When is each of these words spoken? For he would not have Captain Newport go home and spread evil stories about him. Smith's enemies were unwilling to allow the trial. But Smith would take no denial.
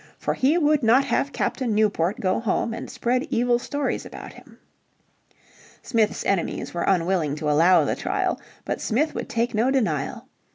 For 0.17 0.33
he 0.33 0.57
would 0.57 0.81
not 0.81 1.05
have 1.05 1.31
Captain 1.31 1.75
Newport 1.75 2.19
go 2.19 2.39
home 2.39 2.73
and 2.73 2.89
spread 2.89 3.27
evil 3.29 3.59
stories 3.59 4.03
about 4.03 4.33
him. 4.33 4.57
Smith's 5.83 6.25
enemies 6.25 6.73
were 6.73 6.81
unwilling 6.81 7.35
to 7.35 7.47
allow 7.51 7.85
the 7.85 7.95
trial. 7.95 8.41
But 8.65 8.81
Smith 8.81 9.13
would 9.13 9.29
take 9.29 9.53
no 9.53 9.69
denial. 9.69 10.27